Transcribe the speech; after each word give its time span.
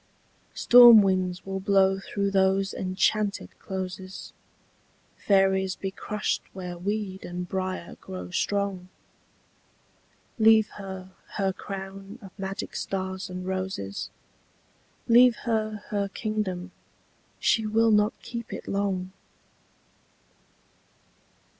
Storm 0.55 1.03
winds 1.03 1.45
will 1.45 1.59
blow 1.59 1.99
through 1.99 2.31
those 2.31 2.73
enchanted 2.73 3.49
closes, 3.59 4.33
Fairies 5.15 5.75
be 5.75 5.91
crushed 5.91 6.41
where 6.53 6.75
weed 6.75 7.23
and 7.23 7.47
briar 7.47 7.93
grow 8.01 8.31
strong... 8.31 8.89
Leave 10.39 10.69
her 10.79 11.11
her 11.35 11.53
crown 11.53 12.17
of 12.23 12.31
magic 12.39 12.75
stars 12.75 13.29
and 13.29 13.45
roses, 13.45 14.09
Leave 15.07 15.35
her 15.45 15.83
her 15.89 16.07
kingdom—she 16.07 17.67
will 17.67 17.91
not 17.91 18.19
keep 18.23 18.51
it 18.51 18.67
long! 18.67 19.11